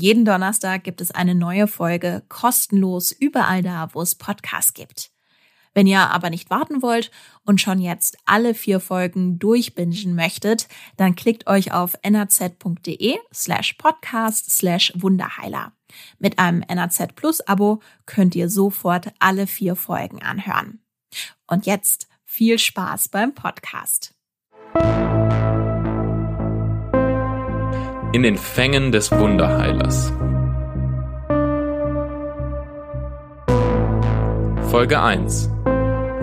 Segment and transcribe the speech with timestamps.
[0.00, 5.10] Jeden Donnerstag gibt es eine neue Folge kostenlos überall da, wo es Podcasts gibt.
[5.74, 7.10] Wenn ihr aber nicht warten wollt
[7.44, 14.50] und schon jetzt alle vier Folgen durchbingen möchtet, dann klickt euch auf nrz.de slash podcast
[14.50, 15.74] slash Wunderheiler.
[16.18, 20.80] Mit einem NRZ Plus Abo könnt ihr sofort alle vier Folgen anhören.
[21.46, 24.14] Und jetzt viel Spaß beim Podcast.
[28.12, 30.12] In den Fängen des Wunderheilers.
[34.70, 35.50] Folge 1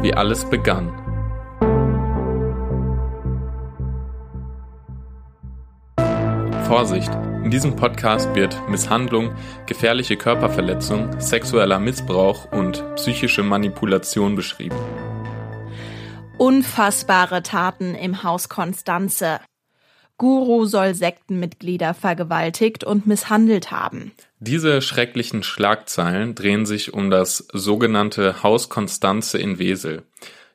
[0.01, 0.91] wie alles begann.
[6.67, 7.11] Vorsicht!
[7.43, 9.33] In diesem Podcast wird Misshandlung,
[9.65, 14.75] gefährliche Körperverletzung, sexueller Missbrauch und psychische Manipulation beschrieben.
[16.37, 19.39] Unfassbare Taten im Haus Konstanze.
[20.17, 24.11] Guru soll Sektenmitglieder vergewaltigt und misshandelt haben.
[24.39, 30.03] Diese schrecklichen Schlagzeilen drehen sich um das sogenannte Haus Konstanze in Wesel.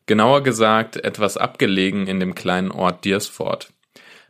[0.07, 3.73] Genauer gesagt etwas abgelegen in dem kleinen Ort Diersfort.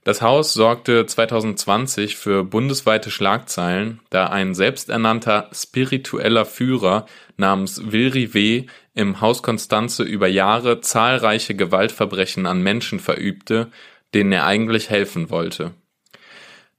[0.05, 7.06] Das Haus sorgte 2020 für bundesweite Schlagzeilen, da ein selbsternannter spiritueller Führer
[7.37, 8.67] namens Wilri W.
[8.95, 13.71] im Haus Konstanze über Jahre zahlreiche Gewaltverbrechen an Menschen verübte,
[14.15, 15.73] denen er eigentlich helfen wollte.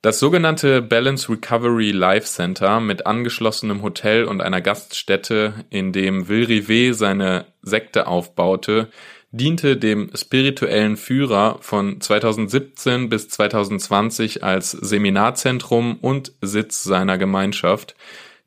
[0.04, 6.44] Das sogenannte Balance Recovery Life Center mit angeschlossenem Hotel und einer Gaststätte, in dem Will
[6.44, 8.90] Rivet seine Sekte aufbaute,
[9.32, 17.96] diente dem spirituellen Führer von 2017 bis 2020 als Seminarzentrum und Sitz seiner Gemeinschaft,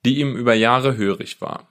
[0.04, 1.66] die ihm über Jahre hörig war.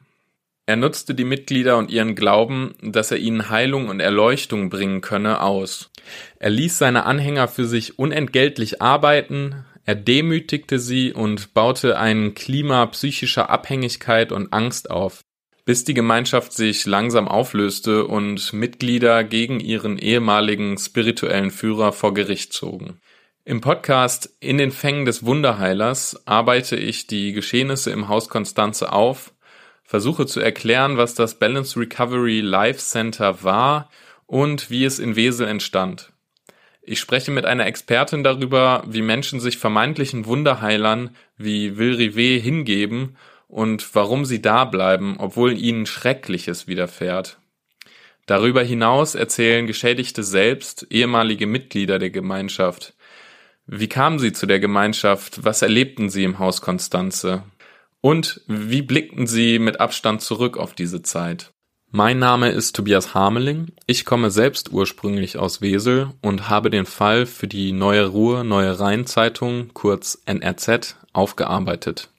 [0.67, 5.41] Er nutzte die Mitglieder und ihren Glauben, dass er ihnen Heilung und Erleuchtung bringen könne,
[5.41, 5.91] aus.
[6.39, 12.87] Er ließ seine Anhänger für sich unentgeltlich arbeiten, er demütigte sie und baute ein Klima
[12.87, 15.21] psychischer Abhängigkeit und Angst auf,
[15.63, 22.51] bis die Gemeinschaft sich langsam auflöste und Mitglieder gegen ihren ehemaligen spirituellen Führer vor Gericht
[22.51, 22.99] zogen.
[23.43, 29.34] Im Podcast In den Fängen des Wunderheilers arbeite ich die Geschehnisse im Haus Konstanze auf,
[29.85, 33.89] versuche zu erklären, was das Balance Recovery Life Center war
[34.25, 36.11] und wie es in Wesel entstand.
[36.81, 43.17] Ich spreche mit einer Expertin darüber, wie Menschen sich vermeintlichen Wunderheilern wie Will Rivet hingeben
[43.47, 47.39] und warum sie da bleiben, obwohl ihnen Schreckliches widerfährt.
[48.25, 52.95] Darüber hinaus erzählen Geschädigte selbst, ehemalige Mitglieder der Gemeinschaft.
[53.67, 55.43] Wie kamen sie zu der Gemeinschaft?
[55.43, 57.43] Was erlebten sie im Haus Konstanze?
[58.05, 61.49] Und wie blickten sie mit Abstand zurück auf diese Zeit?
[61.89, 63.71] Mein Name ist Tobias Hameling.
[63.87, 68.79] Ich komme selbst ursprünglich aus Wesel und habe den Fall für die Neue Ruhr Neue
[68.79, 72.09] Rhein Zeitung, kurz NRZ, aufgearbeitet.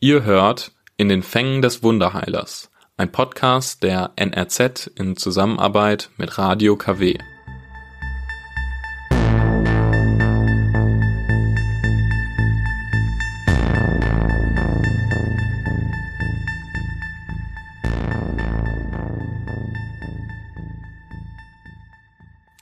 [0.00, 6.76] Ihr hört in den Fängen des Wunderheilers, ein Podcast der NRZ in Zusammenarbeit mit Radio
[6.76, 7.18] KW.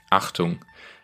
[0.09, 0.63] Achtung,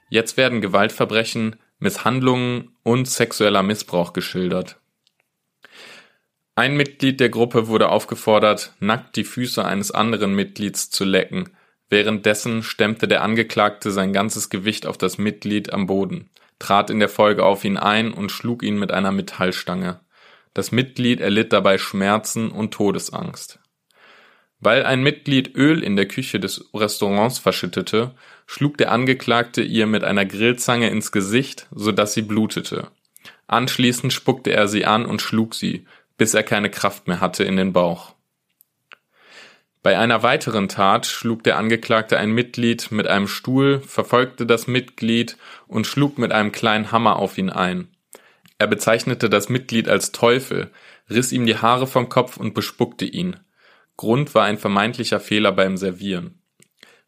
[0.09, 4.79] jetzt werden Gewaltverbrechen, Misshandlungen und sexueller Missbrauch geschildert.
[6.55, 11.49] Ein Mitglied der Gruppe wurde aufgefordert, nackt die Füße eines anderen Mitglieds zu lecken.
[11.89, 17.09] Währenddessen stemmte der Angeklagte sein ganzes Gewicht auf das Mitglied am Boden, trat in der
[17.09, 19.99] Folge auf ihn ein und schlug ihn mit einer Metallstange.
[20.53, 23.59] Das Mitglied erlitt dabei Schmerzen und Todesangst.
[24.59, 28.13] Weil ein Mitglied Öl in der Küche des Restaurants verschüttete,
[28.53, 32.89] schlug der Angeklagte ihr mit einer Grillzange ins Gesicht, so dass sie blutete.
[33.47, 35.87] Anschließend spuckte er sie an und schlug sie,
[36.17, 38.13] bis er keine Kraft mehr hatte in den Bauch.
[39.81, 45.35] Bei einer weiteren Tat schlug der Angeklagte ein Mitglied mit einem Stuhl, verfolgte das Mitglied
[45.65, 47.87] und schlug mit einem kleinen Hammer auf ihn ein.
[48.59, 50.71] Er bezeichnete das Mitglied als Teufel,
[51.09, 53.35] riss ihm die Haare vom Kopf und bespuckte ihn.
[53.97, 56.43] Grund war ein vermeintlicher Fehler beim Servieren.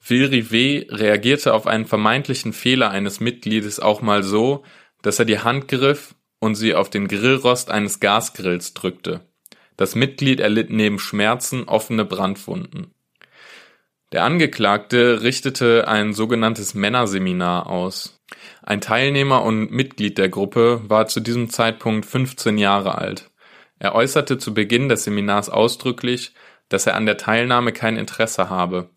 [0.08, 4.64] Phil Rivet reagierte auf einen vermeintlichen Fehler eines Mitgliedes auch mal so,
[5.02, 9.22] dass er die Hand griff und sie auf den Grillrost eines Gasgrills drückte.
[9.78, 12.94] Das Mitglied erlitt neben Schmerzen offene Brandwunden.
[14.12, 18.22] Der Angeklagte richtete ein sogenanntes Männerseminar aus.
[18.62, 23.32] Ein Teilnehmer und Mitglied der Gruppe war zu diesem Zeitpunkt 15 Jahre alt.
[23.80, 26.36] Er äußerte zu Beginn des Seminars ausdrücklich,
[26.70, 28.92] dass er an der Teilnahme kein Interesse habe.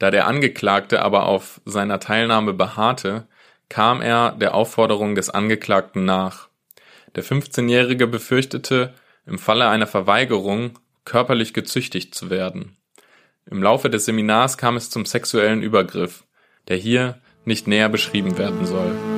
[0.00, 3.28] Da der Angeklagte aber auf seiner Teilnahme beharrte,
[3.68, 6.48] kam er der Aufforderung des Angeklagten nach.
[7.14, 8.94] Der 15-Jährige befürchtete,
[9.26, 12.78] im Falle einer Verweigerung körperlich gezüchtigt zu werden.
[13.50, 16.24] Im Laufe des Seminars kam es zum sexuellen Übergriff,
[16.68, 19.09] der hier nicht näher beschrieben werden soll.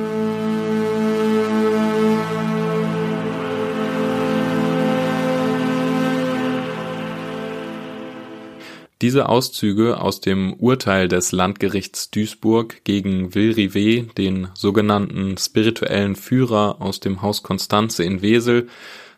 [9.03, 16.77] Diese Auszüge aus dem Urteil des Landgerichts Duisburg gegen Will Rivet, den sogenannten spirituellen Führer
[16.79, 18.69] aus dem Haus Konstanze in Wesel,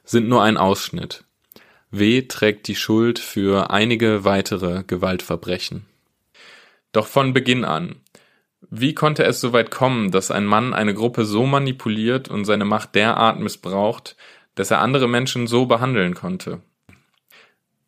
[0.03, 1.23] sind nur ein Ausschnitt.
[1.91, 2.23] W.
[2.23, 5.85] trägt die Schuld für einige weitere Gewaltverbrechen.
[6.91, 7.97] Doch von Beginn an.
[8.67, 12.65] Wie konnte es so weit kommen, dass ein Mann eine Gruppe so manipuliert und seine
[12.65, 14.15] Macht derart missbraucht,
[14.55, 16.63] dass er andere Menschen so behandeln konnte?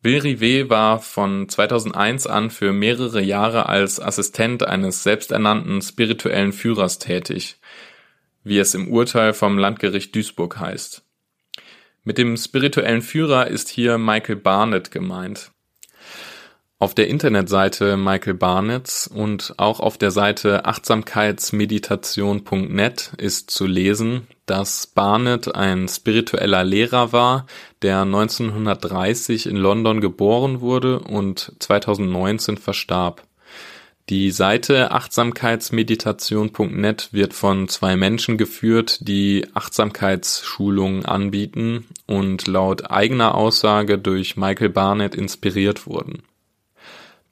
[0.08, 6.98] Bill Rivet war von 2001 an für mehrere Jahre als Assistent eines selbsternannten spirituellen Führers
[6.98, 7.60] tätig,
[8.42, 11.04] wie es im Urteil vom Landgericht Duisburg heißt.
[12.04, 15.52] Mit dem spirituellen Führer ist hier Michael Barnett gemeint.
[16.80, 24.86] Auf der Internetseite Michael Barnetts und auch auf der Seite achtsamkeitsmeditation.net ist zu lesen, dass
[24.86, 27.48] Barnett ein spiritueller Lehrer war,
[27.82, 33.24] der 1930 in London geboren wurde und 2019 verstarb.
[34.08, 43.98] Die Seite achtsamkeitsmeditation.net wird von zwei Menschen geführt, die Achtsamkeitsschulungen anbieten und laut eigener Aussage
[43.98, 46.22] durch Michael Barnett inspiriert wurden.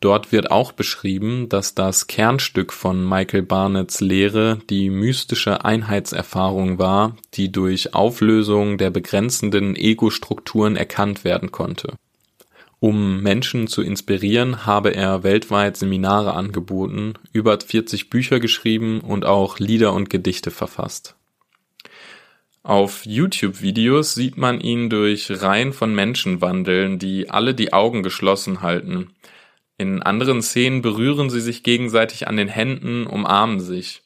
[0.06, 7.16] Dort wird auch beschrieben, dass das Kernstück von Michael Barnetts Lehre die mystische Einheitserfahrung war,
[7.34, 11.94] die durch Auflösung der begrenzenden Ego-Strukturen erkannt werden konnte.
[12.78, 19.58] Um Menschen zu inspirieren, habe er weltweit Seminare angeboten, über 40 Bücher geschrieben und auch
[19.58, 21.16] Lieder und Gedichte verfasst.
[22.62, 28.62] Auf YouTube-Videos sieht man ihn durch Reihen von Menschen wandeln, die alle die Augen geschlossen
[28.62, 29.10] halten,
[29.78, 34.02] in anderen Szenen berühren sie sich gegenseitig an den Händen, umarmen sich.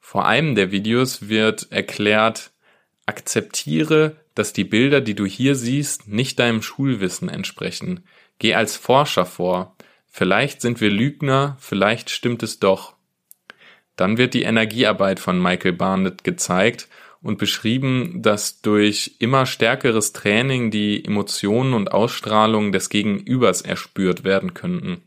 [0.00, 2.52] Vor einem der Videos wird erklärt,
[3.06, 8.04] akzeptiere, dass die Bilder, die du hier siehst, nicht deinem Schulwissen entsprechen.
[8.38, 9.76] Geh als Forscher vor.
[10.06, 12.94] Vielleicht sind wir Lügner, vielleicht stimmt es doch.
[13.94, 16.88] Dann wird die Energiearbeit von Michael Barnett gezeigt
[17.26, 24.54] und beschrieben, dass durch immer stärkeres Training die Emotionen und Ausstrahlung des Gegenübers erspürt werden
[24.54, 25.02] könnten.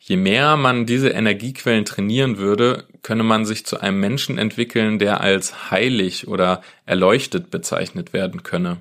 [0.00, 5.20] Je mehr man diese Energiequellen trainieren würde, könne man sich zu einem Menschen entwickeln, der
[5.20, 8.78] als heilig oder erleuchtet bezeichnet werden könne.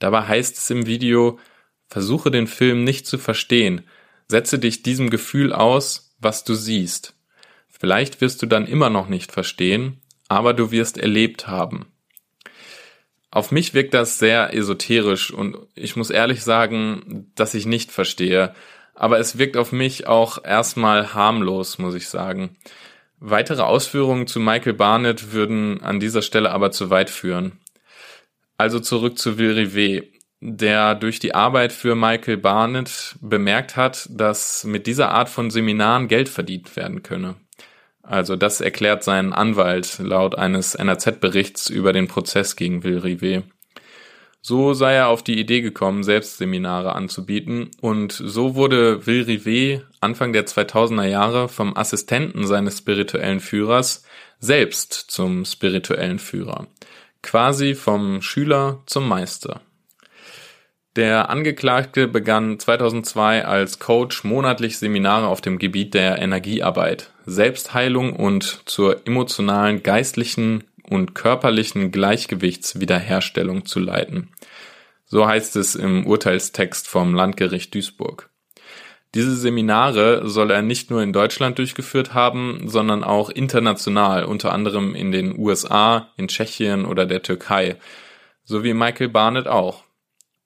[0.00, 1.38] Dabei heißt es im Video,
[1.86, 3.82] versuche den Film nicht zu verstehen,
[4.26, 7.14] setze dich diesem Gefühl aus, was du siehst.
[7.68, 11.86] Vielleicht wirst du dann immer noch nicht verstehen, aber du wirst erlebt haben.
[13.30, 18.54] Auf mich wirkt das sehr esoterisch und ich muss ehrlich sagen, dass ich nicht verstehe,
[18.94, 22.56] aber es wirkt auf mich auch erstmal harmlos, muss ich sagen.
[23.18, 27.58] Weitere Ausführungen zu Michael Barnett würden an dieser Stelle aber zu weit führen.
[28.56, 34.64] Also zurück zu Will Rivet, der durch die Arbeit für Michael Barnett bemerkt hat, dass
[34.64, 37.36] mit dieser Art von Seminaren Geld verdient werden könne.
[38.06, 43.44] Also das erklärt sein Anwalt laut eines NRZ-Berichts über den Prozess gegen Will Rivet.
[44.42, 49.86] So sei er auf die Idee gekommen, selbst Seminare anzubieten und so wurde Will Rivet
[50.00, 54.04] Anfang der 2000er Jahre vom Assistenten seines spirituellen Führers
[54.40, 56.66] selbst zum spirituellen Führer.
[57.22, 59.62] Quasi vom Schüler zum Meister.
[60.96, 68.62] Der Angeklagte begann 2002 als Coach monatlich Seminare auf dem Gebiet der Energiearbeit, Selbstheilung und
[68.66, 74.28] zur emotionalen, geistlichen und körperlichen Gleichgewichtswiederherstellung zu leiten.
[75.04, 78.30] So heißt es im Urteilstext vom Landgericht Duisburg.
[79.14, 84.94] Diese Seminare soll er nicht nur in Deutschland durchgeführt haben, sondern auch international, unter anderem
[84.94, 87.76] in den USA, in Tschechien oder der Türkei,
[88.44, 89.83] so wie Michael Barnett auch.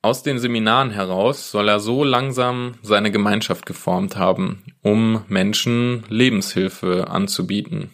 [0.00, 7.08] Aus den Seminaren heraus soll er so langsam seine Gemeinschaft geformt haben, um Menschen Lebenshilfe
[7.08, 7.90] anzubieten.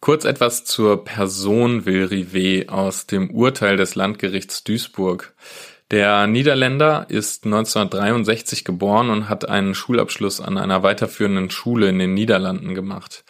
[0.00, 5.34] Kurz etwas zur Person Will Rivet aus dem Urteil des Landgerichts Duisburg.
[5.92, 12.14] Der Niederländer ist 1963 geboren und hat einen Schulabschluss an einer weiterführenden Schule in den
[12.14, 13.24] Niederlanden gemacht.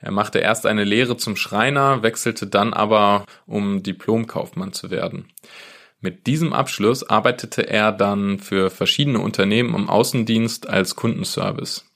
[0.00, 5.28] Er machte erst eine Lehre zum Schreiner, wechselte dann aber, um Diplomkaufmann zu werden.
[6.04, 11.86] Mit diesem Abschluss arbeitete er dann für verschiedene Unternehmen im Außendienst als Kundenservice.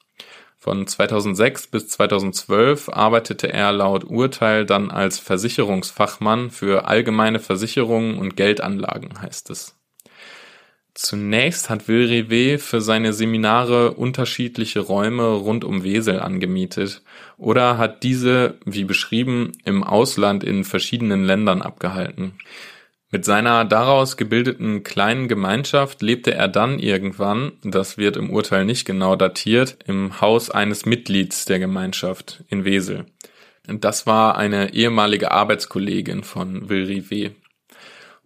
[0.57, 8.35] Von 2006 bis 2012 arbeitete er laut Urteil dann als Versicherungsfachmann für allgemeine Versicherungen und
[8.35, 9.77] Geldanlagen, heißt es.
[10.95, 17.03] Zunächst hat Will für seine Seminare unterschiedliche Räume rund um Wesel angemietet
[17.37, 22.39] oder hat diese, wie beschrieben, im Ausland in verschiedenen Ländern abgehalten.
[23.11, 28.85] Mit seiner daraus gebildeten kleinen Gemeinschaft lebte er dann irgendwann, das wird im Urteil nicht
[28.85, 33.07] genau datiert, im Haus eines Mitglieds der Gemeinschaft in Wesel.
[33.67, 37.35] Das war eine ehemalige Arbeitskollegin von Will Rivet.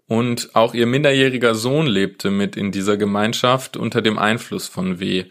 [0.08, 5.26] Und auch ihr minderjähriger Sohn lebte mit in dieser Gemeinschaft unter dem Einfluss von W.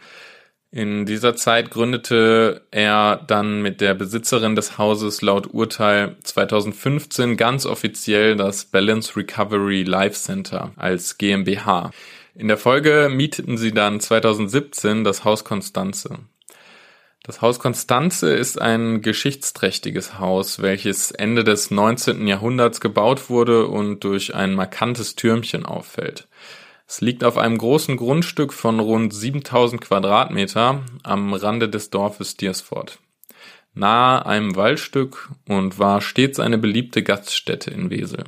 [0.74, 7.66] In dieser Zeit gründete er dann mit der Besitzerin des Hauses laut Urteil 2015 ganz
[7.66, 11.92] offiziell das Balance Recovery Life Center als GmbH.
[12.36, 16.20] In der Folge mieteten sie dann 2017 das Haus Konstanze.
[17.24, 22.26] Das Haus Konstanze ist ein geschichtsträchtiges Haus, welches Ende des 19.
[22.26, 26.30] Jahrhunderts gebaut wurde und durch ein markantes Türmchen auffällt.
[26.92, 33.00] Es liegt auf einem großen Grundstück von rund 7000 Quadratmeter am Rande des Dorfes Diersfort,
[33.74, 38.26] nahe einem Waldstück und war stets eine beliebte Gaststätte in Wesel.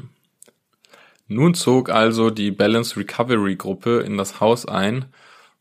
[1.27, 5.08] Nun zog also die Balance Recovery Gruppe in das Haus ein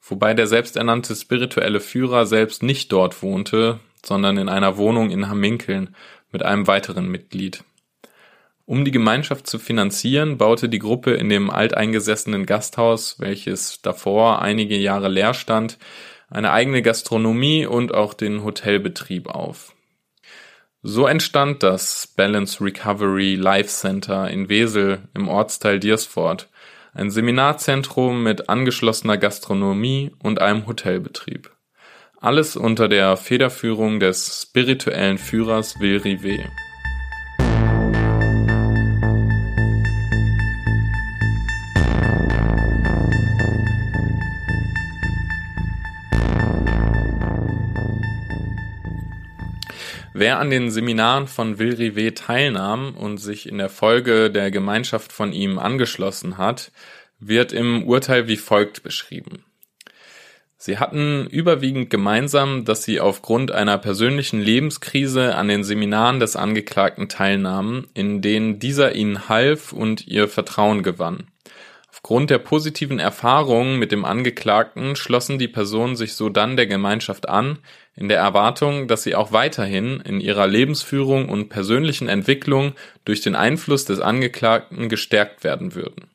[0.00, 5.96] wobei der selbsternannte spirituelle Führer selbst nicht dort wohnte, sondern in einer Wohnung in Hamminkeln
[6.30, 7.64] mit einem weiteren Mitglied.
[8.64, 14.76] Um die Gemeinschaft zu finanzieren, baute die Gruppe in dem alteingesessenen Gasthaus, welches davor einige
[14.76, 15.78] Jahre leer stand,
[16.30, 19.74] eine eigene Gastronomie und auch den Hotelbetrieb auf.
[20.82, 26.48] So entstand das Balance Recovery Life Center in Wesel im Ortsteil Diersfort,
[26.94, 31.50] ein Seminarzentrum mit angeschlossener Gastronomie und einem Hotelbetrieb.
[32.20, 36.48] Alles unter der Federführung des spirituellen Führers Will Rivet.
[50.14, 55.10] Wer an den Seminaren von Will Rivet teilnahm und sich in der Folge der Gemeinschaft
[55.10, 56.70] von ihm angeschlossen hat,
[57.18, 59.44] wird im Urteil wie folgt beschrieben.
[60.58, 67.08] Sie hatten überwiegend gemeinsam, dass sie aufgrund einer persönlichen Lebenskrise an den Seminaren des Angeklagten
[67.08, 71.28] teilnahmen, in denen dieser ihnen half und ihr Vertrauen gewann.
[71.90, 77.28] Aufgrund der positiven Erfahrungen mit dem Angeklagten schlossen die Personen sich so dann der Gemeinschaft
[77.28, 77.58] an,
[77.94, 82.72] in der Erwartung, dass sie auch weiterhin in ihrer Lebensführung und persönlichen Entwicklung
[83.04, 86.06] durch den Einfluss des Angeklagten gestärkt werden würden.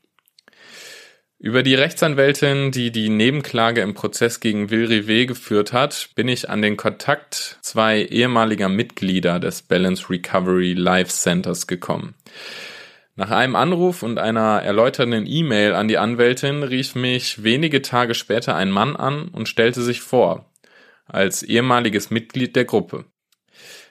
[1.39, 6.49] Über die Rechtsanwältin, die die Nebenklage im Prozess gegen Will Rivet geführt hat, bin ich
[6.49, 12.15] an den Kontakt zwei ehemaliger Mitglieder des Balance Recovery Life Centers gekommen.
[13.15, 18.55] Nach einem Anruf und einer erläuternden E-Mail an die Anwältin rief mich wenige Tage später
[18.55, 20.45] ein Mann an und stellte sich vor,
[21.07, 23.05] als ehemaliges Mitglied der Gruppe.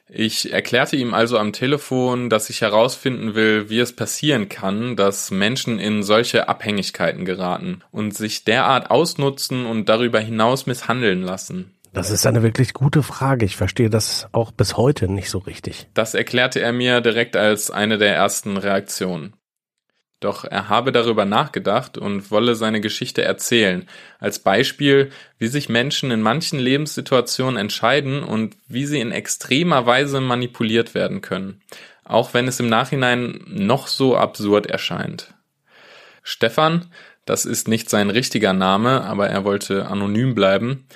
[0.09, 5.33] Ich erklärte ihm also am Telefon, dass ich herausfinden will, wie es passieren kann, dass
[5.33, 11.73] Menschen in solche Abhängigkeiten geraten und sich derart ausnutzen und darüber hinaus misshandeln lassen.
[11.93, 13.47] Das ist eine wirklich gute Frage.
[13.47, 15.89] Ich verstehe das auch bis heute nicht so richtig.
[15.95, 19.33] Das erklärte er mir direkt als eine der ersten Reaktionen.
[20.21, 23.87] Doch er habe darüber nachgedacht und wolle seine Geschichte erzählen,
[24.19, 30.23] als Beispiel, wie sich Menschen in manchen Lebenssituationen entscheiden und wie sie in extremer Weise
[30.23, 31.61] manipuliert werden können,
[32.05, 35.35] auch wenn es im Nachhinein noch so absurd erscheint.
[36.23, 36.87] Stefan,
[37.27, 40.87] das ist nicht sein richtiger Name, aber er wollte anonym bleiben,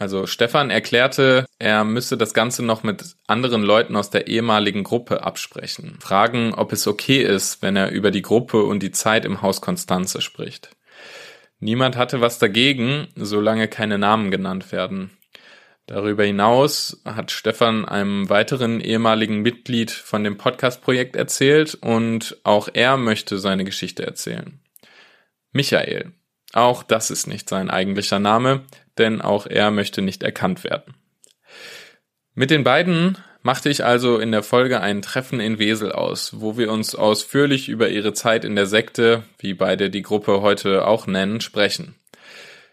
[0.00, 5.22] also Stefan erklärte, er müsse das Ganze noch mit anderen Leuten aus der ehemaligen Gruppe
[5.24, 5.98] absprechen.
[6.00, 9.60] Fragen, ob es okay ist, wenn er über die Gruppe und die Zeit im Haus
[9.60, 10.70] Konstanze spricht.
[11.58, 15.10] Niemand hatte was dagegen, solange keine Namen genannt werden.
[15.84, 22.96] Darüber hinaus hat Stefan einem weiteren ehemaligen Mitglied von dem Podcast-Projekt erzählt und auch er
[22.96, 24.60] möchte seine Geschichte erzählen.
[25.52, 26.12] Michael.
[26.52, 28.64] Auch das ist nicht sein eigentlicher Name,
[28.98, 30.94] denn auch er möchte nicht erkannt werden.
[32.34, 36.56] Mit den beiden machte ich also in der Folge ein Treffen in Wesel aus, wo
[36.56, 41.06] wir uns ausführlich über ihre Zeit in der Sekte, wie beide die Gruppe heute auch
[41.06, 41.94] nennen, sprechen.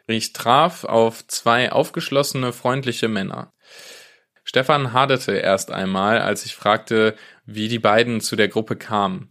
[0.08, 3.52] Ich traf auf zwei aufgeschlossene, freundliche Männer.
[4.44, 9.30] Stefan haderte erst einmal, als ich fragte, wie die beiden zu der Gruppe kamen.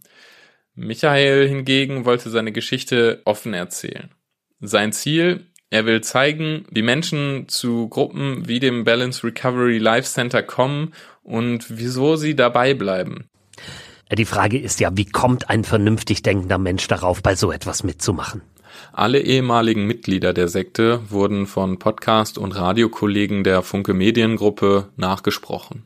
[0.75, 4.13] Michael hingegen wollte seine Geschichte offen erzählen.
[4.59, 10.41] Sein Ziel, Er will zeigen, wie Menschen zu Gruppen wie dem Balance Recovery Life Center
[10.41, 10.93] kommen
[11.23, 13.25] und wieso sie dabei bleiben.
[14.15, 18.41] Die Frage ist ja, wie kommt ein vernünftig denkender Mensch darauf, bei so etwas mitzumachen?
[18.93, 25.85] Alle ehemaligen Mitglieder der Sekte wurden von Podcast- und Radiokollegen der Funke Mediengruppe nachgesprochen.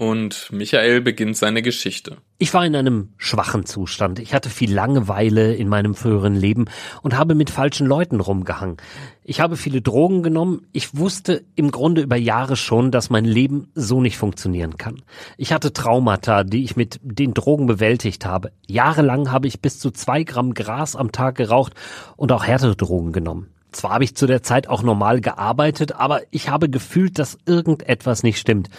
[0.00, 2.18] Und Michael beginnt seine Geschichte.
[2.38, 4.20] Ich war in einem schwachen Zustand.
[4.20, 6.66] Ich hatte viel Langeweile in meinem früheren Leben
[7.02, 8.76] und habe mit falschen Leuten rumgehangen.
[9.24, 10.68] Ich habe viele Drogen genommen.
[10.70, 15.02] Ich wusste im Grunde über Jahre schon, dass mein Leben so nicht funktionieren kann.
[15.36, 18.52] Ich hatte Traumata, die ich mit den Drogen bewältigt habe.
[18.68, 21.72] Jahrelang habe ich bis zu zwei Gramm Gras am Tag geraucht
[22.16, 23.48] und auch härtere Drogen genommen.
[23.72, 28.22] Zwar habe ich zu der Zeit auch normal gearbeitet, aber ich habe gefühlt, dass irgendetwas
[28.22, 28.70] nicht stimmt.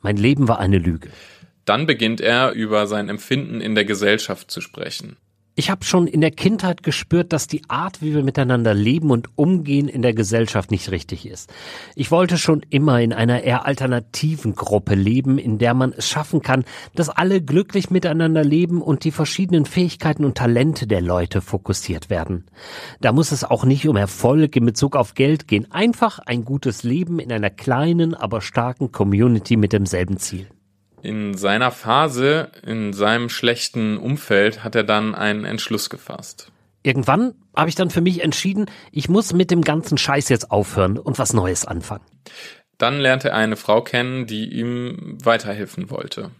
[0.00, 1.10] Mein Leben war eine Lüge.
[1.64, 5.16] Dann beginnt er über sein Empfinden in der Gesellschaft zu sprechen.
[5.58, 9.36] Ich habe schon in der Kindheit gespürt, dass die Art, wie wir miteinander leben und
[9.36, 11.52] umgehen, in der Gesellschaft nicht richtig ist.
[11.96, 16.42] Ich wollte schon immer in einer eher alternativen Gruppe leben, in der man es schaffen
[16.42, 22.08] kann, dass alle glücklich miteinander leben und die verschiedenen Fähigkeiten und Talente der Leute fokussiert
[22.08, 22.44] werden.
[23.00, 26.84] Da muss es auch nicht um Erfolg in Bezug auf Geld gehen, einfach ein gutes
[26.84, 30.46] Leben in einer kleinen, aber starken Community mit demselben Ziel.
[31.02, 36.50] In seiner Phase, in seinem schlechten Umfeld, hat er dann einen Entschluss gefasst.
[36.82, 40.98] Irgendwann habe ich dann für mich entschieden, ich muss mit dem ganzen Scheiß jetzt aufhören
[40.98, 42.04] und was Neues anfangen.
[42.78, 46.30] Dann lernte er eine Frau kennen, die ihm weiterhelfen wollte.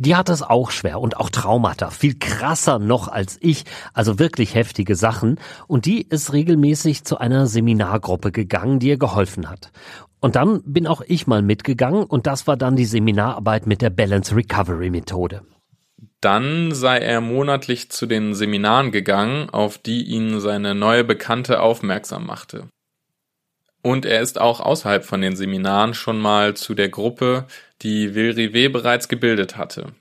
[0.00, 4.54] Die hat es auch schwer und auch Traumata, viel krasser noch als ich, also wirklich
[4.54, 5.40] heftige Sachen.
[5.66, 9.72] Und die ist regelmäßig zu einer Seminargruppe gegangen, die ihr geholfen hat.
[10.20, 13.90] Und dann bin auch ich mal mitgegangen und das war dann die Seminararbeit mit der
[13.90, 15.42] Balance Recovery Methode.
[16.20, 22.26] Dann sei er monatlich zu den Seminaren gegangen, auf die ihn seine neue Bekannte aufmerksam
[22.26, 22.68] machte.
[23.82, 27.46] Und er ist auch außerhalb von den Seminaren schon mal zu der Gruppe,
[27.82, 29.92] die Vilrive bereits gebildet hatte.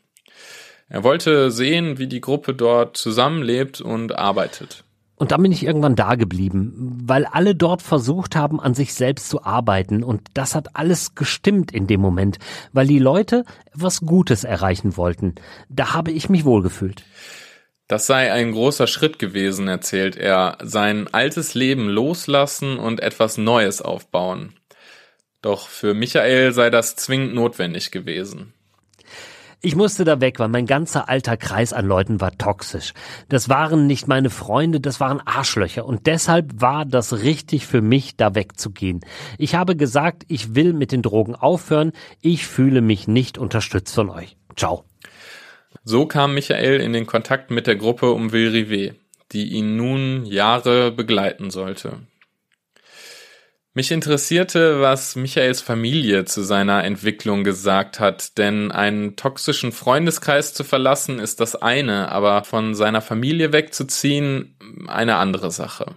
[0.89, 4.83] Er wollte sehen, wie die Gruppe dort zusammenlebt und arbeitet.
[5.19, 9.29] Und dann bin ich irgendwann da geblieben, weil alle dort versucht haben, an sich selbst
[9.29, 10.03] zu arbeiten.
[10.03, 12.37] Und das hat alles gestimmt in dem Moment,
[12.71, 15.33] weil die Leute etwas Gutes erreichen wollten.
[15.69, 17.03] Da habe ich mich wohlgefühlt.
[17.87, 23.81] Das sei ein großer Schritt gewesen, erzählt er, sein altes Leben loslassen und etwas Neues
[23.81, 24.53] aufbauen.
[25.41, 28.53] Doch für Michael sei das zwingend notwendig gewesen.
[29.59, 32.93] Ich musste da weg, weil mein ganzer alter Kreis an Leuten war toxisch.
[33.27, 35.85] Das waren nicht meine Freunde, das waren Arschlöcher.
[35.85, 39.01] Und deshalb war das richtig für mich, da wegzugehen.
[39.39, 41.91] Ich habe gesagt, ich will mit den Drogen aufhören.
[42.21, 44.37] Ich fühle mich nicht unterstützt von euch.
[44.55, 44.83] Ciao.
[45.83, 48.95] So kam Michael in den Kontakt mit der Gruppe um Will Rivet,
[49.31, 52.01] die ihn nun Jahre begleiten sollte.
[53.77, 60.63] Mich interessierte, was Michaels Familie zu seiner Entwicklung gesagt hat, denn einen toxischen Freundeskreis zu
[60.63, 65.93] verlassen ist das eine, aber von seiner Familie wegzuziehen eine andere Sache.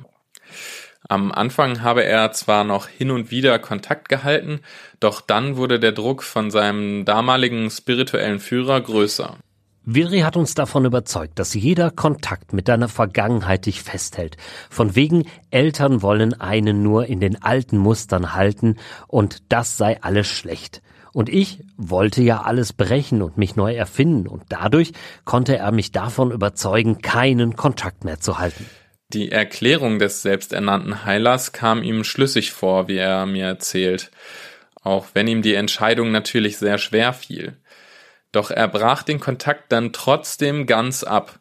[1.08, 4.60] Am Anfang habe er zwar noch hin und wieder Kontakt gehalten,
[5.00, 9.38] doch dann wurde der Druck von seinem damaligen spirituellen Führer größer.
[9.84, 14.36] Viri hat uns davon überzeugt, dass jeder Kontakt mit deiner Vergangenheit dich festhält.
[14.68, 18.76] Von wegen Eltern wollen einen nur in den alten Mustern halten
[19.08, 20.82] und das sei alles schlecht.
[21.12, 24.92] Und ich wollte ja alles brechen und mich neu erfinden und dadurch
[25.24, 28.66] konnte er mich davon überzeugen, keinen Kontakt mehr zu halten.
[29.12, 34.12] Die Erklärung des selbsternannten Heilers kam ihm schlüssig vor, wie er mir erzählt,
[34.82, 37.56] auch wenn ihm die Entscheidung natürlich sehr schwer fiel.
[38.32, 41.40] Doch er brach den Kontakt dann trotzdem ganz ab.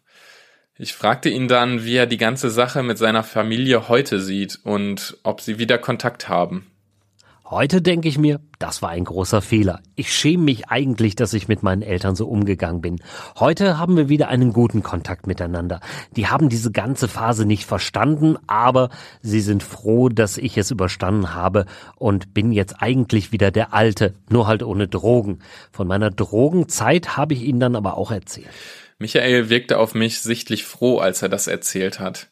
[0.77, 5.17] Ich fragte ihn dann, wie er die ganze Sache mit seiner Familie heute sieht und
[5.23, 6.71] ob sie wieder Kontakt haben.
[7.51, 9.81] Heute denke ich mir, das war ein großer Fehler.
[9.95, 13.01] Ich schäme mich eigentlich, dass ich mit meinen Eltern so umgegangen bin.
[13.39, 15.79] Heute haben wir wieder einen guten Kontakt miteinander.
[16.15, 18.89] Die haben diese ganze Phase nicht verstanden, aber
[19.23, 24.13] sie sind froh, dass ich es überstanden habe und bin jetzt eigentlich wieder der Alte,
[24.29, 25.39] nur halt ohne Drogen.
[25.71, 28.49] Von meiner Drogenzeit habe ich ihnen dann aber auch erzählt.
[28.99, 32.29] Michael wirkte auf mich sichtlich froh, als er das erzählt hat.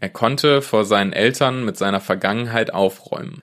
[0.00, 3.40] Er konnte vor seinen Eltern mit seiner Vergangenheit aufräumen.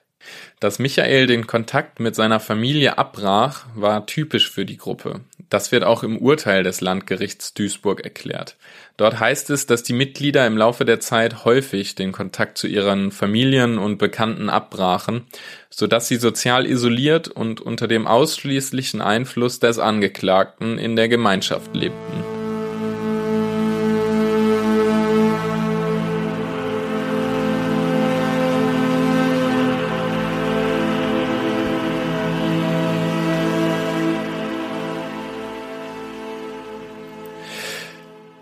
[0.60, 5.20] Dass Michael den Kontakt mit seiner Familie abbrach, war typisch für die Gruppe.
[5.48, 8.56] Das wird auch im Urteil des Landgerichts Duisburg erklärt.
[8.96, 13.10] Dort heißt es, dass die Mitglieder im Laufe der Zeit häufig den Kontakt zu ihren
[13.10, 15.26] Familien und Bekannten abbrachen,
[15.70, 21.74] so dass sie sozial isoliert und unter dem ausschließlichen Einfluss des Angeklagten in der Gemeinschaft
[21.74, 22.39] lebten.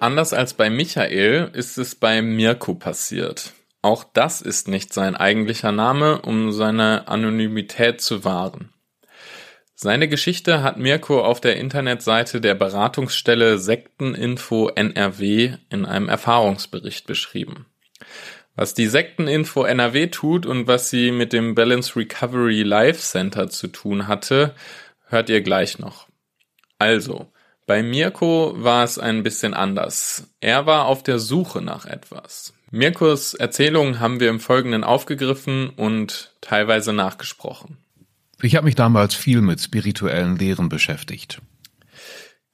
[0.09, 3.53] Anders als bei Michael ist es bei Mirko passiert.
[3.83, 8.73] Auch das ist nicht sein eigentlicher Name, um seine Anonymität zu wahren.
[9.75, 17.67] Seine Geschichte hat Mirko auf der Internetseite der Beratungsstelle Sekteninfo NRW in einem Erfahrungsbericht beschrieben.
[18.57, 23.67] Was die Sekteninfo NRW tut und was sie mit dem Balance Recovery Life Center zu
[23.67, 24.55] tun hatte,
[25.09, 26.09] hört ihr gleich noch.
[26.79, 27.31] Also,
[27.69, 30.27] bei Mirko war es ein bisschen anders.
[30.41, 32.55] Er war auf der Suche nach etwas.
[32.71, 37.77] Mirkos Erzählungen haben wir im Folgenden aufgegriffen und teilweise nachgesprochen.
[38.41, 41.43] Ich habe mich damals viel mit spirituellen Lehren beschäftigt.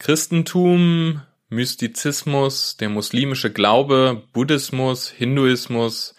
[0.00, 6.16] Christentum, Mystizismus, der muslimische Glaube, Buddhismus, Hinduismus.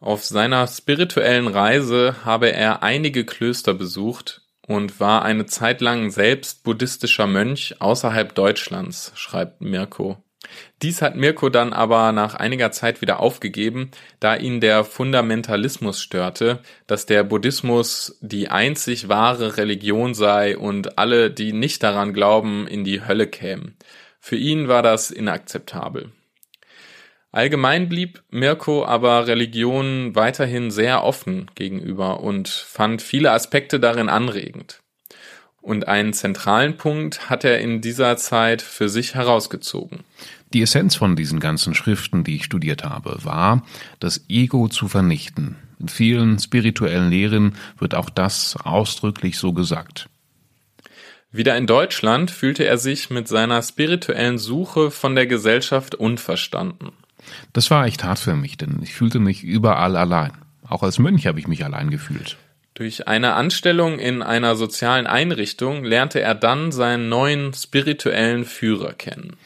[0.00, 6.64] Auf seiner spirituellen Reise habe er einige Klöster besucht und war eine Zeit lang selbst
[6.64, 10.22] buddhistischer Mönch außerhalb Deutschlands, schreibt Mirko.
[10.82, 16.60] Dies hat Mirko dann aber nach einiger Zeit wieder aufgegeben, da ihn der Fundamentalismus störte,
[16.86, 22.84] dass der Buddhismus die einzig wahre Religion sei und alle, die nicht daran glauben, in
[22.84, 23.76] die Hölle kämen.
[24.18, 26.10] Für ihn war das inakzeptabel.
[27.32, 34.82] Allgemein blieb Mirko aber Religion weiterhin sehr offen gegenüber und fand viele Aspekte darin anregend.
[35.62, 40.00] Und einen zentralen Punkt hat er in dieser Zeit für sich herausgezogen.
[40.52, 43.64] Die Essenz von diesen ganzen Schriften, die ich studiert habe, war,
[43.98, 45.56] das Ego zu vernichten.
[45.78, 50.10] In vielen spirituellen Lehren wird auch das ausdrücklich so gesagt.
[51.30, 56.92] Wieder in Deutschland fühlte er sich mit seiner spirituellen Suche von der Gesellschaft unverstanden.
[57.52, 60.32] Das war echt hart für mich, denn ich fühlte mich überall allein.
[60.68, 62.36] Auch als Mönch habe ich mich allein gefühlt.
[62.74, 69.36] Durch eine Anstellung in einer sozialen Einrichtung lernte er dann seinen neuen spirituellen Führer kennen.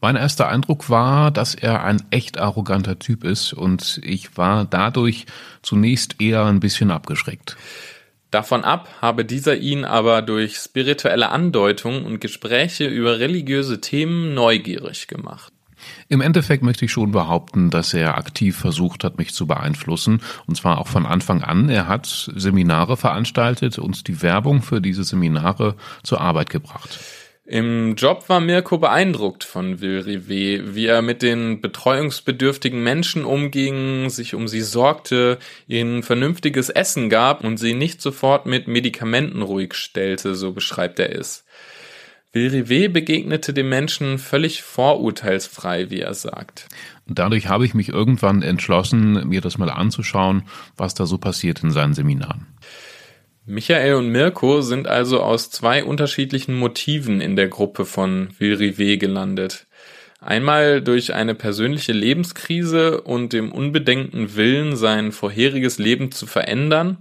[0.00, 5.26] Mein erster Eindruck war, dass er ein echt arroganter Typ ist und ich war dadurch
[5.62, 7.56] zunächst eher ein bisschen abgeschreckt.
[8.30, 15.08] Davon ab habe dieser ihn aber durch spirituelle Andeutungen und Gespräche über religiöse Themen neugierig
[15.08, 15.52] gemacht.
[16.08, 20.56] Im Endeffekt möchte ich schon behaupten, dass er aktiv versucht hat, mich zu beeinflussen, und
[20.56, 21.68] zwar auch von Anfang an.
[21.68, 26.98] Er hat Seminare veranstaltet und die Werbung für diese Seminare zur Arbeit gebracht.
[27.48, 34.10] Im Job war Mirko beeindruckt von Will Rivet, wie er mit den betreuungsbedürftigen Menschen umging,
[34.10, 39.74] sich um sie sorgte, ihnen vernünftiges Essen gab und sie nicht sofort mit Medikamenten ruhig
[39.74, 41.45] stellte, so beschreibt er es.
[42.36, 46.68] Vilrivet begegnete dem Menschen völlig vorurteilsfrei, wie er sagt.
[47.06, 50.42] Dadurch habe ich mich irgendwann entschlossen, mir das mal anzuschauen,
[50.76, 52.46] was da so passiert in seinen Seminaren.
[53.46, 59.66] Michael und Mirko sind also aus zwei unterschiedlichen Motiven in der Gruppe von Vilrivet gelandet.
[60.20, 66.98] Einmal durch eine persönliche Lebenskrise und dem unbedenkten Willen, sein vorheriges Leben zu verändern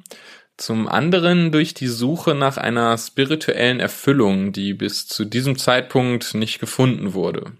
[0.57, 6.59] zum anderen durch die Suche nach einer spirituellen Erfüllung, die bis zu diesem Zeitpunkt nicht
[6.59, 7.51] gefunden wurde.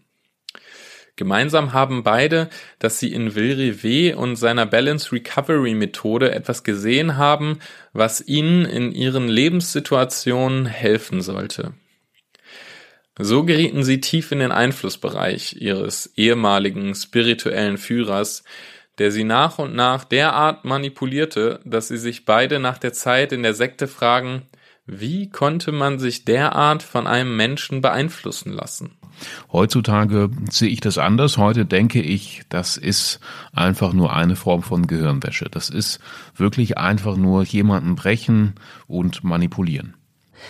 [1.18, 7.16] Gemeinsam haben beide, dass sie in Will Rivet und seiner Balance Recovery Methode etwas gesehen
[7.16, 7.60] haben,
[7.94, 11.74] was ihnen in ihren Lebenssituationen helfen sollte.
[13.18, 18.44] So gerieten sie tief in den Einflussbereich ihres ehemaligen spirituellen Führers,
[18.98, 23.44] der sie nach und nach derart manipulierte, dass sie sich beide nach der Zeit in
[23.44, 24.44] der Sekte fragen,
[24.88, 28.92] wie konnte man sich derart von einem Menschen beeinflussen lassen?
[29.52, 31.38] Heutzutage sehe ich das anders.
[31.38, 33.20] Heute denke ich, das ist
[33.54, 35.46] einfach nur eine Form von Gehirnwäsche.
[35.50, 36.00] Das ist
[36.36, 38.56] wirklich einfach nur jemanden brechen
[38.88, 39.96] und manipulieren.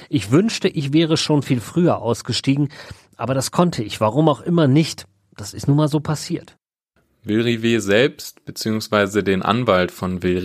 [0.09, 2.69] Ich wünschte, ich wäre schon viel früher ausgestiegen,
[3.15, 5.05] aber das konnte ich, warum auch immer nicht.
[5.37, 6.57] Das ist nun mal so passiert.
[7.27, 7.47] Will
[7.81, 9.23] selbst bzw.
[9.23, 10.43] den Anwalt von Will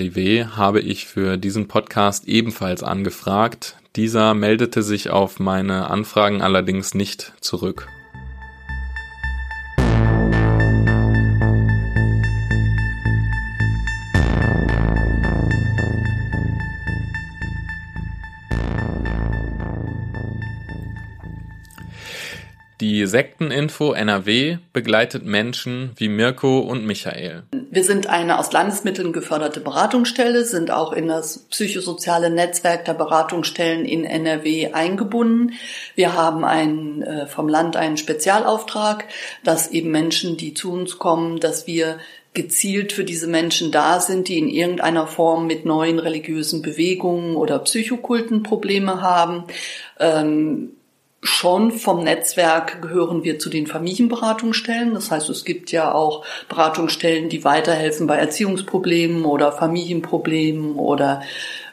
[0.57, 3.77] habe ich für diesen Podcast ebenfalls angefragt.
[3.97, 7.87] Dieser meldete sich auf meine Anfragen allerdings nicht zurück.
[23.01, 27.45] Die Sekteninfo NRW begleitet Menschen wie Mirko und Michael.
[27.71, 33.87] Wir sind eine aus Landesmitteln geförderte Beratungsstelle, sind auch in das psychosoziale Netzwerk der Beratungsstellen
[33.87, 35.55] in NRW eingebunden.
[35.95, 39.07] Wir haben einen, äh, vom Land einen Spezialauftrag,
[39.45, 42.01] dass eben Menschen, die zu uns kommen, dass wir
[42.35, 47.61] gezielt für diese Menschen da sind, die in irgendeiner Form mit neuen religiösen Bewegungen oder
[47.61, 49.45] Psychokulten Probleme haben.
[49.99, 50.73] Ähm,
[51.23, 54.95] schon vom Netzwerk gehören wir zu den Familienberatungsstellen.
[54.95, 61.23] Das heißt, es gibt ja auch Beratungsstellen, die weiterhelfen bei Erziehungsproblemen oder Familienproblemen oder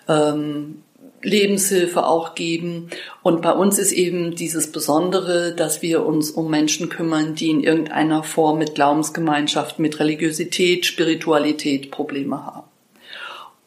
[0.09, 0.83] ähm,
[1.21, 2.89] Lebenshilfe auch geben.
[3.23, 7.63] Und bei uns ist eben dieses Besondere, dass wir uns um Menschen kümmern, die in
[7.63, 12.66] irgendeiner Form mit Glaubensgemeinschaft, mit Religiosität, Spiritualität Probleme haben.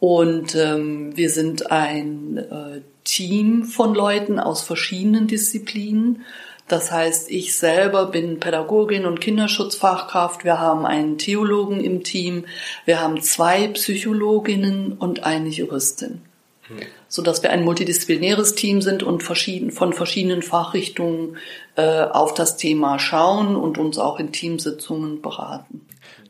[0.01, 6.23] Und ähm, wir sind ein äh, Team von Leuten aus verschiedenen Disziplinen.
[6.69, 10.45] Das heißt, ich selber bin Pädagogin und Kinderschutzfachkraft.
[10.45, 12.47] Wir haben einen Theologen im Team.
[12.87, 16.23] Wir haben zwei Psychologinnen und eine Juristin.
[16.63, 16.79] Hm.
[17.09, 21.37] So dass wir ein multidisziplinäres Team sind und verschieden, von verschiedenen Fachrichtungen
[21.77, 25.83] äh, auf das Thema schauen und uns auch in Teamsitzungen beraten.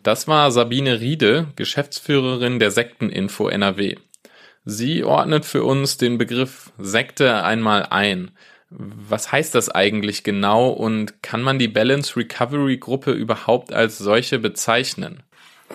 [0.03, 3.97] Das war Sabine Riede, Geschäftsführerin der Sekteninfo NRW.
[4.65, 8.31] Sie ordnet für uns den Begriff Sekte einmal ein.
[8.71, 14.39] Was heißt das eigentlich genau und kann man die Balance Recovery Gruppe überhaupt als solche
[14.39, 15.23] bezeichnen?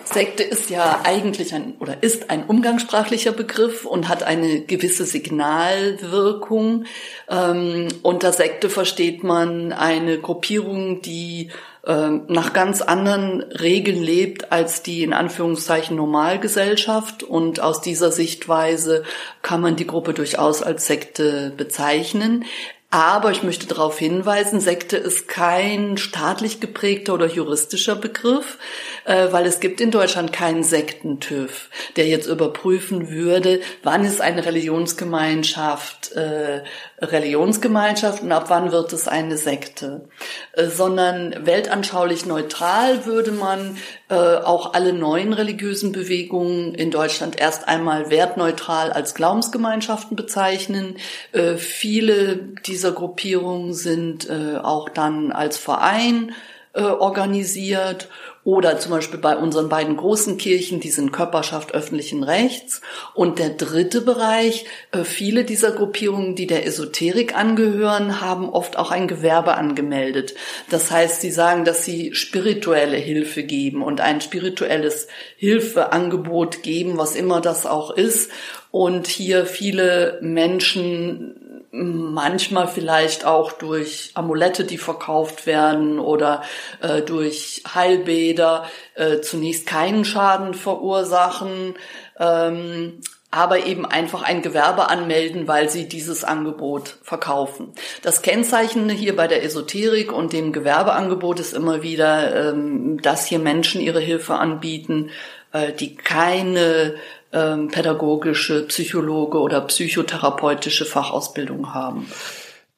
[0.04, 6.84] Sekte ist ja eigentlich ein oder ist ein umgangssprachlicher Begriff und hat eine gewisse Signalwirkung.
[7.28, 11.50] Ähm, unter Sekte versteht man eine Gruppierung, die
[11.86, 17.22] nach ganz anderen Regeln lebt als die in Anführungszeichen Normalgesellschaft.
[17.22, 19.04] Und aus dieser Sichtweise
[19.42, 22.44] kann man die Gruppe durchaus als Sekte bezeichnen.
[22.90, 28.58] Aber ich möchte darauf hinweisen, Sekte ist kein staatlich geprägter oder juristischer Begriff,
[29.04, 34.46] äh, weil es gibt in Deutschland keinen Sekten-TÜV, der jetzt überprüfen würde, wann ist eine
[34.46, 36.62] Religionsgemeinschaft äh,
[37.00, 40.08] Religionsgemeinschaft und ab wann wird es eine Sekte,
[40.52, 43.76] äh, sondern weltanschaulich neutral würde man
[44.08, 50.96] äh, auch alle neuen religiösen Bewegungen in Deutschland erst einmal wertneutral als Glaubensgemeinschaften bezeichnen.
[51.32, 54.28] Äh, viele dieser Gruppierungen sind
[54.62, 56.32] auch dann als Verein
[56.74, 58.08] organisiert
[58.46, 62.80] oder zum Beispiel bei unseren beiden großen Kirchen, die sind Körperschaft öffentlichen Rechts.
[63.12, 68.92] Und der dritte Bereich, äh, viele dieser Gruppierungen, die der Esoterik angehören, haben oft auch
[68.92, 70.36] ein Gewerbe angemeldet.
[70.70, 77.16] Das heißt, sie sagen, dass sie spirituelle Hilfe geben und ein spirituelles Hilfeangebot geben, was
[77.16, 78.30] immer das auch ist.
[78.70, 81.45] Und hier viele Menschen
[81.76, 86.42] manchmal vielleicht auch durch Amulette, die verkauft werden oder
[86.80, 91.74] äh, durch Heilbäder äh, zunächst keinen Schaden verursachen,
[92.18, 97.72] ähm, aber eben einfach ein Gewerbe anmelden, weil sie dieses Angebot verkaufen.
[98.02, 103.38] Das Kennzeichen hier bei der Esoterik und dem Gewerbeangebot ist immer wieder, ähm, dass hier
[103.38, 105.10] Menschen ihre Hilfe anbieten,
[105.52, 106.96] äh, die keine
[107.32, 112.06] ähm, pädagogische, Psychologe oder psychotherapeutische Fachausbildung haben.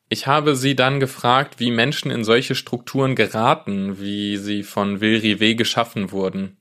[0.09, 5.19] Ich habe sie dann gefragt, wie Menschen in solche Strukturen geraten, wie sie von Will
[5.19, 6.57] Rivet geschaffen wurden.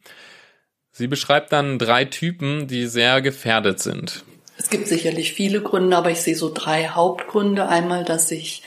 [0.92, 4.26] Sie beschreibt dann drei Typen, die sehr gefährdet sind.
[4.58, 7.70] Es gibt sicherlich viele Gründe, aber ich sehe so drei Hauptgründe.
[7.70, 8.64] Einmal, dass ich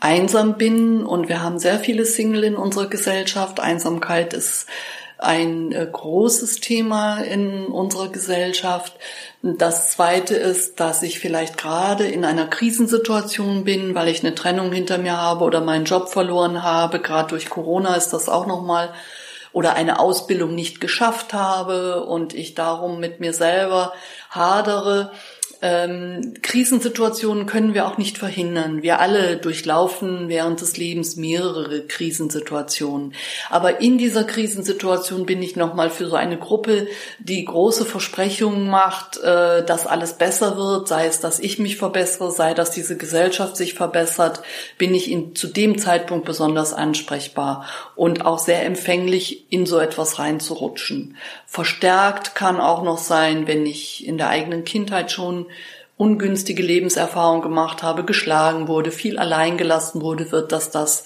[0.00, 3.60] einsam bin und wir haben sehr viele Single in unserer Gesellschaft.
[3.60, 4.66] Einsamkeit ist
[5.18, 8.94] ein äh, großes Thema in unserer Gesellschaft.
[9.42, 14.72] Das zweite ist, dass ich vielleicht gerade in einer Krisensituation bin, weil ich eine Trennung
[14.72, 17.00] hinter mir habe oder meinen Job verloren habe.
[17.00, 18.92] Gerade durch Corona ist das auch nochmal
[19.52, 23.94] oder eine Ausbildung nicht geschafft habe und ich darum mit mir selber
[24.28, 25.12] hadere
[25.62, 28.82] ähm, Krisensituationen können wir auch nicht verhindern.
[28.82, 33.14] Wir alle durchlaufen während des Lebens mehrere Krisensituationen.
[33.50, 36.88] Aber in dieser Krisensituation bin ich nochmal für so eine Gruppe,
[37.18, 42.30] die große Versprechungen macht, äh, dass alles besser wird, sei es, dass ich mich verbessere,
[42.30, 44.42] sei, dass diese Gesellschaft sich verbessert,
[44.78, 47.64] bin ich in, zu dem Zeitpunkt besonders ansprechbar
[47.94, 51.16] und auch sehr empfänglich, in so etwas reinzurutschen.
[51.46, 55.46] Verstärkt kann auch noch sein, wenn ich in der eigenen Kindheit schon
[55.96, 61.04] ungünstige Lebenserfahrung gemacht habe, geschlagen wurde, viel allein gelassen wurde, wird das das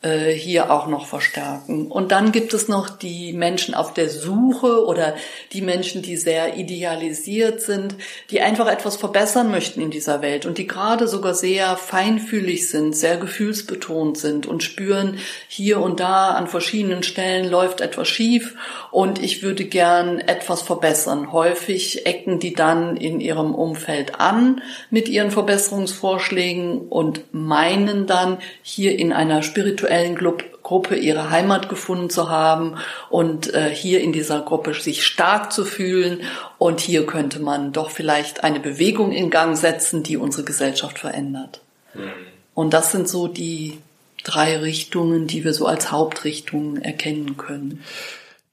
[0.00, 1.88] äh, hier auch noch verstärken.
[1.88, 5.16] Und dann gibt es noch die Menschen auf der Suche oder
[5.52, 7.96] die Menschen, die sehr idealisiert sind,
[8.30, 12.94] die einfach etwas verbessern möchten in dieser Welt und die gerade sogar sehr feinfühlig sind,
[12.94, 18.54] sehr gefühlsbetont sind und spüren, hier und da an verschiedenen Stellen läuft etwas schief
[18.92, 21.32] und ich würde gern etwas verbessern.
[21.32, 28.96] Häufig ecken die dann in ihrem Umfeld an mit ihren Verbesserungsvorschlägen und meinen dann hier
[28.96, 30.18] in einer spirituellen spirituellen
[30.62, 32.76] Gruppe ihre Heimat gefunden zu haben
[33.10, 36.22] und äh, hier in dieser Gruppe sich stark zu fühlen.
[36.58, 41.60] Und hier könnte man doch vielleicht eine Bewegung in Gang setzen, die unsere Gesellschaft verändert.
[41.94, 42.10] Mhm.
[42.54, 43.78] Und das sind so die
[44.24, 47.82] drei Richtungen, die wir so als Hauptrichtungen erkennen können.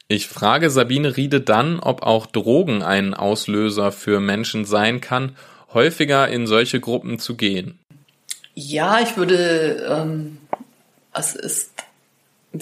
[0.07, 5.35] Ich frage Sabine Riede dann, ob auch Drogen ein Auslöser für Menschen sein kann,
[5.73, 7.79] häufiger in solche Gruppen zu gehen.
[8.53, 10.37] Ja, ich würde, ähm,
[11.15, 11.71] es ist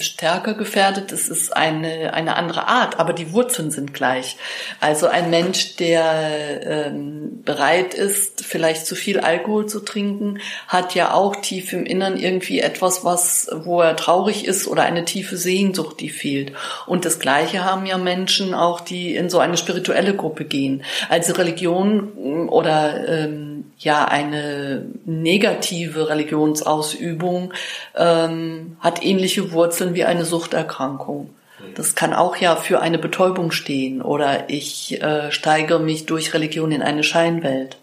[0.00, 4.36] stärker gefährdet, es ist eine, eine andere Art, aber die Wurzeln sind gleich.
[4.80, 11.12] Also ein Mensch, der ähm, bereit ist, vielleicht zu viel Alkohol zu trinken, hat ja
[11.12, 16.00] auch tief im Innern irgendwie etwas, was, wo er traurig ist oder eine tiefe Sehnsucht,
[16.00, 16.52] die fehlt.
[16.86, 20.84] Und das Gleiche haben ja Menschen auch, die in so eine spirituelle Gruppe gehen.
[21.08, 27.52] Also Religion oder ähm, ja eine negative Religionsausübung
[27.94, 31.30] ähm, hat ähnliche Wurzeln wie eine Suchterkrankung.
[31.74, 36.72] Das kann auch ja für eine Betäubung stehen oder ich äh, steigere mich durch Religion
[36.72, 37.78] in eine Scheinwelt.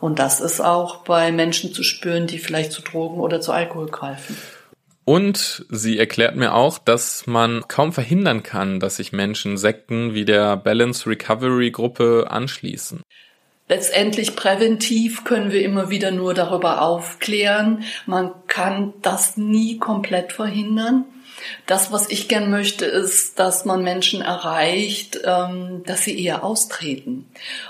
[0.00, 3.86] Und das ist auch bei Menschen zu spüren, die vielleicht zu Drogen oder zu Alkohol
[3.86, 4.36] greifen.
[5.04, 10.24] Und sie erklärt mir auch, dass man kaum verhindern kann, dass sich Menschen Sekten wie
[10.24, 13.02] der Balance Recovery Gruppe anschließen.
[13.68, 17.84] Letztendlich präventiv können wir immer wieder nur darüber aufklären.
[18.06, 21.04] Man kann das nie komplett verhindern.
[21.66, 27.26] Das, was ich gern möchte, ist, dass man Menschen erreicht, ähm, dass sie eher austreten.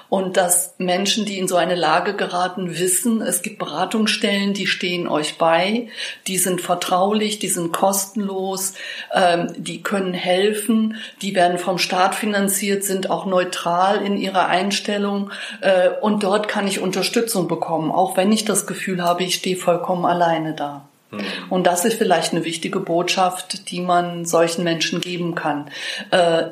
[0.08, 5.08] Und dass Menschen, die in so eine Lage geraten, wissen, es gibt Beratungsstellen, die stehen
[5.08, 5.88] euch bei,
[6.26, 8.74] die sind vertraulich, die sind kostenlos,
[9.12, 15.30] ähm, die können helfen, die werden vom Staat finanziert, sind auch neutral in ihrer Einstellung.
[15.60, 19.56] Äh, und dort kann ich Unterstützung bekommen, auch wenn ich das Gefühl habe, ich stehe
[19.56, 20.88] vollkommen alleine da.
[21.12, 21.24] Mhm.
[21.50, 25.70] Und das ist vielleicht eine wichtige Botschaft, die man solchen Menschen geben kann.
[26.10, 26.44] Äh,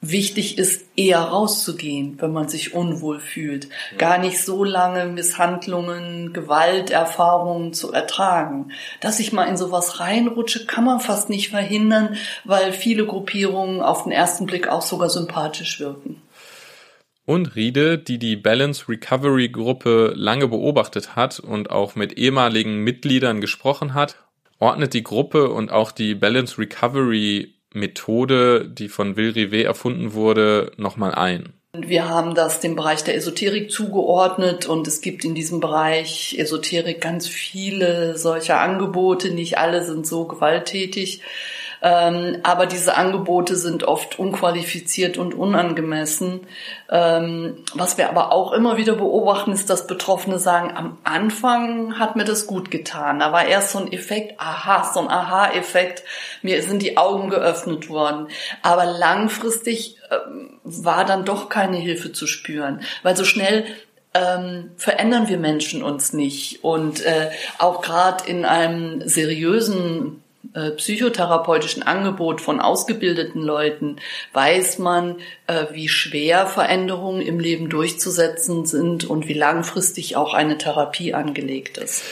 [0.00, 3.68] wichtig ist, eher rauszugehen, wenn man sich unwohl fühlt.
[3.98, 8.70] Gar nicht so lange Misshandlungen, Gewalterfahrungen zu ertragen.
[9.00, 14.04] Dass ich mal in sowas reinrutsche, kann man fast nicht verhindern, weil viele Gruppierungen auf
[14.04, 16.22] den ersten Blick auch sogar sympathisch wirken.
[17.26, 23.40] Und Riede, die die Balance Recovery Gruppe lange beobachtet hat und auch mit ehemaligen Mitgliedern
[23.40, 24.16] gesprochen hat,
[24.58, 30.72] ordnet die Gruppe und auch die Balance Recovery Methode, die von Will Rivet erfunden wurde,
[30.76, 31.54] nochmal ein.
[31.76, 37.00] Wir haben das dem Bereich der Esoterik zugeordnet und es gibt in diesem Bereich Esoterik
[37.00, 39.32] ganz viele solcher Angebote.
[39.32, 41.20] Nicht alle sind so gewalttätig.
[41.84, 46.46] Ähm, aber diese Angebote sind oft unqualifiziert und unangemessen.
[46.90, 52.16] Ähm, was wir aber auch immer wieder beobachten, ist, dass Betroffene sagen, am Anfang hat
[52.16, 53.18] mir das gut getan.
[53.18, 56.04] Da war erst so ein Effekt, aha, so ein Aha-Effekt.
[56.40, 58.28] Mir sind die Augen geöffnet worden.
[58.62, 63.66] Aber langfristig ähm, war dann doch keine Hilfe zu spüren, weil so schnell
[64.14, 66.64] ähm, verändern wir Menschen uns nicht.
[66.64, 73.96] Und äh, auch gerade in einem seriösen äh, psychotherapeutischen Angebot von ausgebildeten Leuten
[74.32, 80.58] weiß man, äh, wie schwer Veränderungen im Leben durchzusetzen sind und wie langfristig auch eine
[80.58, 82.04] Therapie angelegt ist.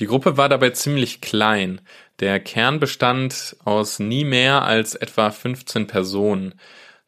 [0.00, 1.80] Die Gruppe war dabei ziemlich klein.
[2.20, 6.54] Der Kern bestand aus nie mehr als etwa 15 Personen.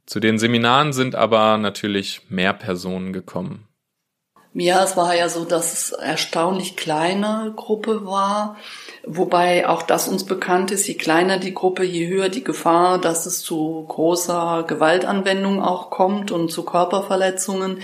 [0.07, 3.69] Zu den Seminaren sind aber natürlich mehr Personen gekommen.
[4.55, 8.57] Ja, es war ja so, dass es erstaunlich kleine Gruppe war.
[9.05, 13.25] Wobei auch das uns bekannt ist, je kleiner die Gruppe, je höher die Gefahr, dass
[13.25, 17.81] es zu großer Gewaltanwendung auch kommt und zu Körperverletzungen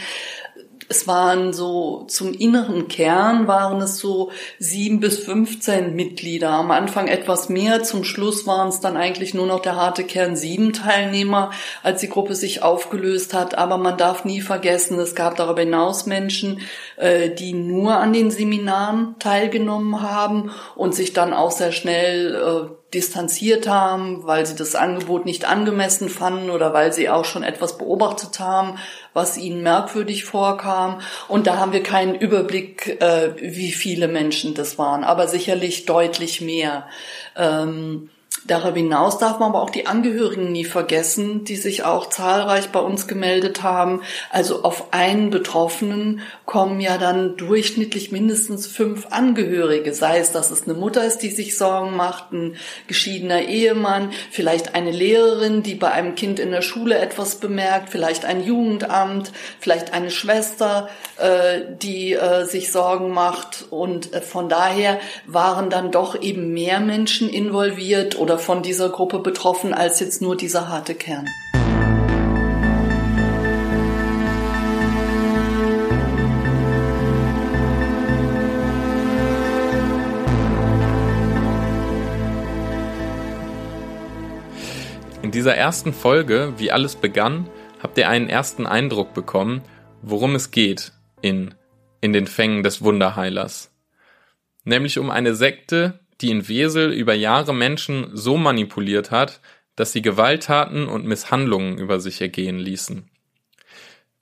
[0.88, 6.50] es waren so zum inneren Kern waren es so sieben bis 15 Mitglieder.
[6.50, 10.34] Am Anfang etwas mehr, zum Schluss waren es dann eigentlich nur noch der harte Kern
[10.34, 11.50] sieben Teilnehmer,
[11.82, 13.56] als die Gruppe sich aufgelöst hat.
[13.58, 16.62] Aber man darf nie vergessen, es gab darüber hinaus Menschen,
[16.96, 22.78] äh, die nur an den Seminaren teilgenommen haben und sich dann auch sehr schnell äh,
[22.94, 27.76] distanziert haben, weil sie das Angebot nicht angemessen fanden oder weil sie auch schon etwas
[27.76, 28.78] beobachtet haben,
[29.18, 31.00] was ihnen merkwürdig vorkam.
[31.26, 36.40] Und da haben wir keinen Überblick, äh, wie viele Menschen das waren, aber sicherlich deutlich
[36.40, 36.86] mehr.
[37.36, 38.10] Ähm,
[38.46, 42.80] Darüber hinaus darf man aber auch die Angehörigen nie vergessen, die sich auch zahlreich bei
[42.80, 44.02] uns gemeldet haben.
[44.30, 50.64] Also auf einen Betroffenen kommen ja dann durchschnittlich mindestens fünf Angehörige, sei es, dass es
[50.64, 55.90] eine Mutter ist, die sich Sorgen macht, ein geschiedener Ehemann, vielleicht eine Lehrerin, die bei
[55.90, 62.14] einem Kind in der Schule etwas bemerkt, vielleicht ein Jugendamt, vielleicht eine Schwester, äh, die
[62.14, 63.66] äh, sich Sorgen macht.
[63.70, 69.20] Und äh, von daher waren dann doch eben mehr Menschen involviert oder von dieser Gruppe
[69.20, 71.26] betroffen als jetzt nur dieser harte Kern.
[85.22, 87.48] In dieser ersten Folge, wie alles begann,
[87.82, 89.62] habt ihr einen ersten Eindruck bekommen,
[90.02, 91.54] worum es geht in,
[92.02, 93.72] in den Fängen des Wunderheilers.
[94.64, 99.40] Nämlich um eine Sekte, die in Wesel über Jahre Menschen so manipuliert hat,
[99.76, 103.08] dass sie Gewalttaten und Misshandlungen über sich ergehen ließen.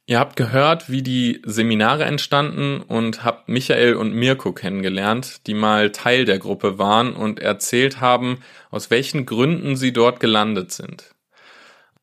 [0.08, 5.90] Ihr habt gehört, wie die Seminare entstanden und habt Michael und Mirko kennengelernt, die mal
[5.90, 8.38] Teil der Gruppe waren und erzählt haben,
[8.70, 11.15] aus welchen Gründen sie dort gelandet sind.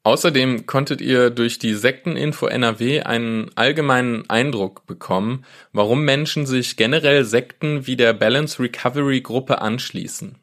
[0.04, 7.24] Außerdem konntet ihr durch die Sekteninfo NRW einen allgemeinen Eindruck bekommen, warum Menschen sich generell
[7.24, 10.36] Sekten wie der Balance Recovery Gruppe anschließen.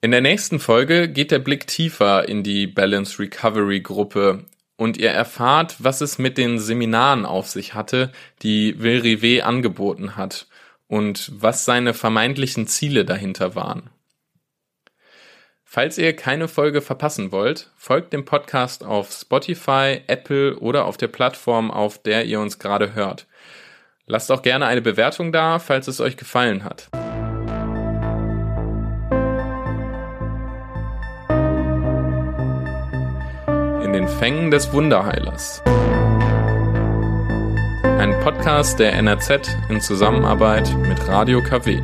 [0.00, 4.44] In der nächsten Folge geht der Blick tiefer in die Balance Recovery Gruppe
[4.76, 8.12] und ihr erfahrt, was es mit den Seminaren auf sich hatte,
[8.42, 10.46] die Wilrive angeboten hat
[10.88, 13.90] und was seine vermeintlichen Ziele dahinter waren.
[15.70, 21.08] Falls ihr keine Folge verpassen wollt, folgt dem Podcast auf Spotify, Apple oder auf der
[21.08, 23.26] Plattform, auf der ihr uns gerade hört.
[24.06, 26.88] Lasst auch gerne eine Bewertung da, falls es euch gefallen hat.
[33.84, 35.62] In den Fängen des Wunderheilers.
[37.98, 41.82] Ein Podcast der NRZ in Zusammenarbeit mit Radio KW.